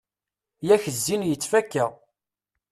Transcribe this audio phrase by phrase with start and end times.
[0.67, 1.85] Yak zzin yettfakka.